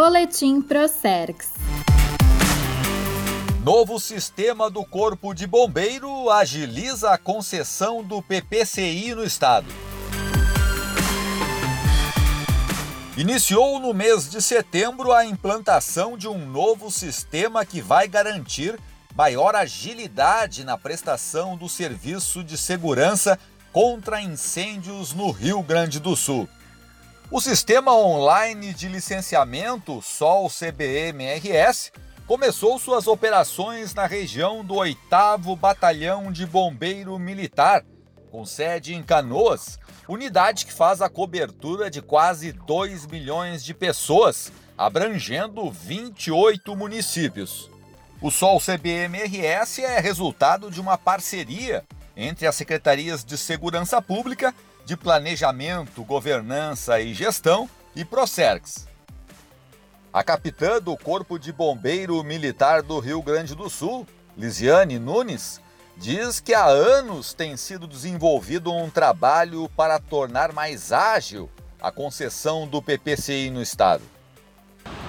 Boletim 0.00 0.62
Procerx. 0.62 1.48
Novo 3.64 3.98
sistema 3.98 4.70
do 4.70 4.84
Corpo 4.84 5.34
de 5.34 5.44
Bombeiro 5.44 6.30
agiliza 6.30 7.10
a 7.10 7.18
concessão 7.18 8.04
do 8.04 8.22
PPCI 8.22 9.16
no 9.16 9.24
estado. 9.24 9.66
Iniciou 13.16 13.80
no 13.80 13.92
mês 13.92 14.30
de 14.30 14.40
setembro 14.40 15.12
a 15.12 15.26
implantação 15.26 16.16
de 16.16 16.28
um 16.28 16.46
novo 16.46 16.92
sistema 16.92 17.64
que 17.64 17.80
vai 17.80 18.06
garantir 18.06 18.78
maior 19.16 19.56
agilidade 19.56 20.62
na 20.62 20.78
prestação 20.78 21.56
do 21.56 21.68
serviço 21.68 22.44
de 22.44 22.56
segurança 22.56 23.36
contra 23.72 24.22
incêndios 24.22 25.12
no 25.12 25.32
Rio 25.32 25.60
Grande 25.60 25.98
do 25.98 26.14
Sul. 26.14 26.48
O 27.30 27.42
sistema 27.42 27.94
online 27.94 28.72
de 28.72 28.88
licenciamento 28.88 30.00
SOL 30.00 30.48
CBMRS 30.48 31.92
começou 32.26 32.78
suas 32.78 33.06
operações 33.06 33.92
na 33.92 34.06
região 34.06 34.64
do 34.64 34.76
8 34.76 34.98
Batalhão 35.54 36.32
de 36.32 36.46
Bombeiro 36.46 37.18
Militar, 37.18 37.84
com 38.30 38.46
sede 38.46 38.94
em 38.94 39.02
Canoas, 39.02 39.78
unidade 40.08 40.64
que 40.64 40.72
faz 40.72 41.02
a 41.02 41.10
cobertura 41.10 41.90
de 41.90 42.00
quase 42.00 42.50
2 42.50 43.06
milhões 43.06 43.62
de 43.62 43.74
pessoas, 43.74 44.50
abrangendo 44.76 45.70
28 45.70 46.74
municípios. 46.74 47.70
O 48.22 48.30
Sol 48.30 48.58
CBMRS 48.58 49.80
é 49.80 50.00
resultado 50.00 50.70
de 50.70 50.80
uma 50.80 50.96
parceria 50.96 51.84
entre 52.16 52.46
as 52.46 52.54
secretarias 52.54 53.22
de 53.22 53.36
Segurança 53.36 54.00
Pública, 54.00 54.54
de 54.88 54.96
Planejamento, 54.96 56.02
Governança 56.02 56.98
e 56.98 57.12
Gestão 57.12 57.68
e 57.94 58.06
Procerx. 58.06 58.88
A 60.10 60.24
capitã 60.24 60.80
do 60.80 60.96
Corpo 60.96 61.38
de 61.38 61.52
Bombeiro 61.52 62.24
Militar 62.24 62.80
do 62.80 62.98
Rio 62.98 63.20
Grande 63.20 63.54
do 63.54 63.68
Sul, 63.68 64.06
Lisiane 64.34 64.98
Nunes, 64.98 65.60
diz 65.94 66.40
que 66.40 66.54
há 66.54 66.64
anos 66.64 67.34
tem 67.34 67.54
sido 67.54 67.86
desenvolvido 67.86 68.72
um 68.72 68.88
trabalho 68.88 69.68
para 69.76 70.00
tornar 70.00 70.54
mais 70.54 70.90
ágil 70.90 71.50
a 71.78 71.92
concessão 71.92 72.66
do 72.66 72.80
PPCI 72.80 73.50
no 73.50 73.60
estado. 73.60 74.02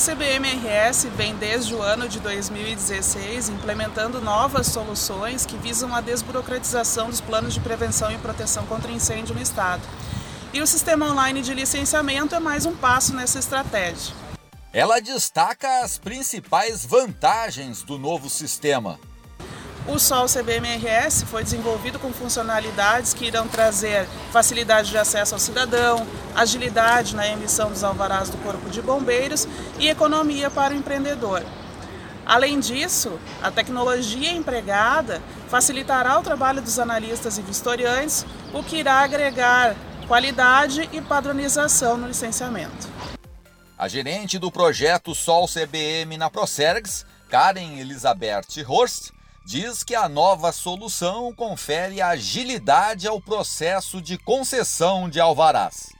CBMRS 0.00 1.04
vem 1.14 1.36
desde 1.36 1.74
o 1.74 1.82
ano 1.82 2.08
de 2.08 2.20
2016 2.20 3.50
implementando 3.50 4.18
novas 4.18 4.68
soluções 4.68 5.44
que 5.44 5.58
visam 5.58 5.94
a 5.94 6.00
desburocratização 6.00 7.10
dos 7.10 7.20
planos 7.20 7.52
de 7.52 7.60
prevenção 7.60 8.10
e 8.10 8.16
proteção 8.16 8.64
contra 8.64 8.90
incêndio 8.90 9.34
no 9.34 9.42
estado. 9.42 9.82
E 10.54 10.62
o 10.62 10.66
sistema 10.66 11.10
online 11.10 11.42
de 11.42 11.52
licenciamento 11.52 12.34
é 12.34 12.40
mais 12.40 12.64
um 12.64 12.74
passo 12.74 13.14
nessa 13.14 13.38
estratégia. 13.38 14.14
Ela 14.72 15.00
destaca 15.00 15.82
as 15.84 15.98
principais 15.98 16.82
vantagens 16.82 17.82
do 17.82 17.98
novo 17.98 18.30
sistema 18.30 18.98
o 19.86 19.98
Sol 19.98 20.26
CBMRS 20.26 21.24
foi 21.24 21.42
desenvolvido 21.42 21.98
com 21.98 22.12
funcionalidades 22.12 23.14
que 23.14 23.26
irão 23.26 23.48
trazer 23.48 24.06
facilidade 24.30 24.90
de 24.90 24.98
acesso 24.98 25.34
ao 25.34 25.40
cidadão, 25.40 26.06
agilidade 26.34 27.16
na 27.16 27.26
emissão 27.26 27.70
dos 27.70 27.82
alvarás 27.82 28.28
do 28.28 28.36
Corpo 28.38 28.68
de 28.68 28.82
Bombeiros 28.82 29.48
e 29.78 29.88
economia 29.88 30.50
para 30.50 30.74
o 30.74 30.76
empreendedor. 30.76 31.42
Além 32.26 32.60
disso, 32.60 33.18
a 33.42 33.50
tecnologia 33.50 34.30
empregada 34.30 35.20
facilitará 35.48 36.18
o 36.18 36.22
trabalho 36.22 36.62
dos 36.62 36.78
analistas 36.78 37.38
e 37.38 37.42
vistoriantes, 37.42 38.24
o 38.52 38.62
que 38.62 38.76
irá 38.76 39.00
agregar 39.00 39.74
qualidade 40.06 40.88
e 40.92 41.00
padronização 41.00 41.96
no 41.96 42.06
licenciamento. 42.06 42.88
A 43.76 43.88
gerente 43.88 44.38
do 44.38 44.52
projeto 44.52 45.14
Sol 45.14 45.48
CBM 45.48 46.18
na 46.18 46.28
Procergs, 46.28 47.06
Karen 47.28 47.78
Elizabeth 47.78 48.62
Horst, 48.66 49.10
diz 49.44 49.82
que 49.82 49.94
a 49.94 50.08
nova 50.08 50.52
solução 50.52 51.32
confere 51.32 52.00
agilidade 52.00 53.06
ao 53.06 53.20
processo 53.20 54.00
de 54.00 54.18
concessão 54.18 55.08
de 55.08 55.20
alvarás. 55.20 55.90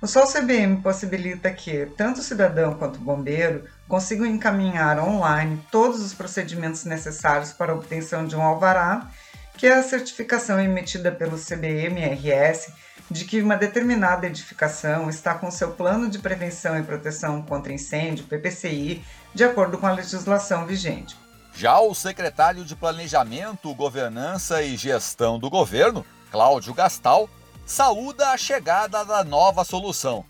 O 0.00 0.06
Sol 0.06 0.26
CBM 0.26 0.80
possibilita 0.80 1.50
que 1.50 1.86
tanto 1.96 2.20
o 2.20 2.22
cidadão 2.22 2.74
quanto 2.74 2.96
o 2.96 3.02
bombeiro 3.02 3.64
consigam 3.88 4.26
encaminhar 4.26 4.98
online 5.00 5.60
todos 5.72 6.00
os 6.00 6.14
procedimentos 6.14 6.84
necessários 6.84 7.52
para 7.52 7.72
a 7.72 7.74
obtenção 7.74 8.24
de 8.24 8.36
um 8.36 8.42
alvará, 8.42 9.10
que 9.56 9.66
é 9.66 9.74
a 9.74 9.82
certificação 9.82 10.60
emitida 10.60 11.10
pelo 11.10 11.36
CBM-RS 11.36 12.72
de 13.10 13.24
que 13.24 13.42
uma 13.42 13.56
determinada 13.56 14.26
edificação 14.26 15.08
está 15.08 15.34
com 15.34 15.50
seu 15.50 15.72
plano 15.72 16.08
de 16.08 16.18
prevenção 16.18 16.78
e 16.78 16.82
proteção 16.82 17.42
contra 17.42 17.72
incêndio, 17.72 18.24
PPCI, 18.26 19.02
de 19.34 19.44
acordo 19.44 19.78
com 19.78 19.86
a 19.86 19.92
legislação 19.92 20.66
vigente. 20.66 21.16
Já 21.58 21.80
o 21.80 21.92
secretário 21.92 22.64
de 22.64 22.76
Planejamento, 22.76 23.74
Governança 23.74 24.62
e 24.62 24.76
Gestão 24.76 25.40
do 25.40 25.50
governo, 25.50 26.04
Cláudio 26.30 26.72
Gastal, 26.72 27.28
saúda 27.66 28.28
a 28.28 28.36
chegada 28.36 29.04
da 29.04 29.24
nova 29.24 29.64
solução. 29.64 30.24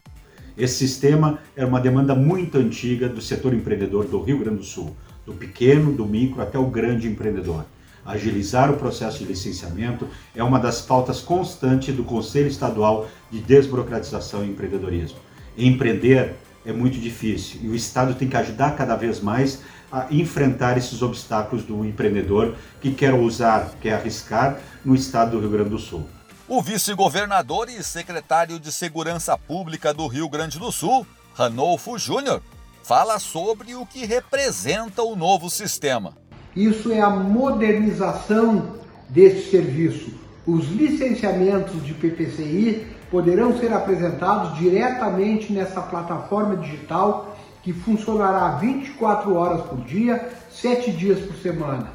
Esse 0.56 0.78
sistema 0.78 1.38
é 1.54 1.66
uma 1.66 1.82
demanda 1.82 2.14
muito 2.14 2.56
antiga 2.56 3.10
do 3.10 3.20
setor 3.20 3.52
empreendedor 3.52 4.06
do 4.06 4.22
Rio 4.22 4.38
Grande 4.38 4.60
do 4.60 4.64
Sul, 4.64 4.96
do 5.26 5.34
pequeno, 5.34 5.92
do 5.92 6.06
micro 6.06 6.40
até 6.40 6.58
o 6.58 6.64
grande 6.64 7.06
empreendedor. 7.06 7.66
Agilizar 8.06 8.72
o 8.72 8.78
processo 8.78 9.18
de 9.18 9.26
licenciamento 9.26 10.08
é 10.34 10.42
uma 10.42 10.58
das 10.58 10.80
pautas 10.80 11.20
constantes 11.20 11.94
do 11.94 12.04
Conselho 12.04 12.48
Estadual 12.48 13.06
de 13.30 13.42
Desburocratização 13.42 14.42
e 14.46 14.48
Empreendedorismo. 14.48 15.18
Empreender 15.58 16.36
é 16.64 16.72
muito 16.72 16.98
difícil 16.98 17.60
e 17.62 17.68
o 17.68 17.74
Estado 17.74 18.14
tem 18.14 18.28
que 18.28 18.36
ajudar 18.36 18.76
cada 18.76 18.96
vez 18.96 19.20
mais 19.20 19.60
a 19.90 20.06
enfrentar 20.10 20.76
esses 20.76 21.00
obstáculos 21.02 21.64
do 21.64 21.84
empreendedor 21.84 22.54
que 22.80 22.92
quer 22.92 23.14
ousar, 23.14 23.72
quer 23.80 23.94
arriscar 23.94 24.58
no 24.84 24.94
estado 24.94 25.32
do 25.32 25.40
Rio 25.40 25.50
Grande 25.50 25.70
do 25.70 25.78
Sul. 25.78 26.06
O 26.46 26.62
vice-governador 26.62 27.68
e 27.68 27.82
secretário 27.82 28.58
de 28.58 28.72
Segurança 28.72 29.36
Pública 29.36 29.92
do 29.92 30.06
Rio 30.06 30.28
Grande 30.28 30.58
do 30.58 30.70
Sul, 30.72 31.06
Ranolfo 31.34 31.98
Júnior, 31.98 32.42
fala 32.82 33.18
sobre 33.18 33.74
o 33.74 33.84
que 33.84 34.06
representa 34.06 35.02
o 35.02 35.14
novo 35.14 35.50
sistema. 35.50 36.16
Isso 36.56 36.90
é 36.90 37.00
a 37.00 37.10
modernização 37.10 38.76
desse 39.08 39.50
serviço. 39.50 40.10
Os 40.46 40.68
licenciamentos 40.68 41.84
de 41.84 41.92
PPCI 41.92 42.86
poderão 43.10 43.58
ser 43.58 43.72
apresentados 43.72 44.56
diretamente 44.58 45.52
nessa 45.52 45.80
plataforma 45.82 46.56
digital 46.56 47.36
que 47.62 47.72
funcionará 47.72 48.56
24 48.56 49.34
horas 49.34 49.66
por 49.66 49.78
dia, 49.84 50.30
7 50.50 50.92
dias 50.92 51.18
por 51.20 51.36
semana. 51.36 51.92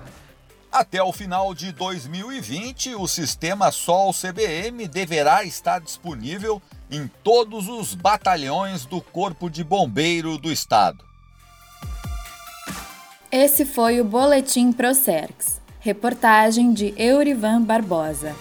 Até 0.71 1.03
o 1.03 1.13
final 1.13 1.53
de 1.53 1.71
2020, 1.71 2.95
o 2.95 3.07
sistema 3.07 3.71
Sol 3.71 4.11
CBM 4.11 4.87
deverá 4.87 5.43
estar 5.43 5.79
disponível 5.79 6.61
em 6.89 7.09
todos 7.23 7.67
os 7.67 7.93
batalhões 7.93 8.85
do 8.85 8.99
Corpo 8.99 9.49
de 9.49 9.63
Bombeiro 9.63 10.37
do 10.37 10.51
Estado. 10.51 11.03
Esse 13.31 13.65
foi 13.65 14.01
o 14.01 14.03
Boletim 14.03 14.71
Procerx. 14.71 15.61
Reportagem 15.79 16.71
de 16.71 16.93
Eurivan 16.97 17.61
Barbosa. 17.61 18.35